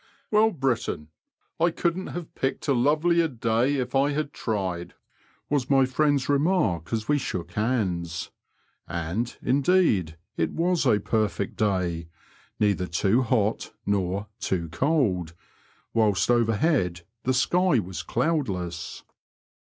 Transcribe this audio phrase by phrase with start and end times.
[0.19, 1.09] '< Well, Brittain,
[1.59, 4.95] I couldn't have picked a lovelier day if I had tried,"
[5.47, 8.31] was my friend's remark as we shook hands;
[8.87, 12.07] and, indeed, it was a perfect day—
[12.59, 15.35] ^neither too hot nor too cold,
[15.93, 19.03] whilst overhead the sky was cloudless.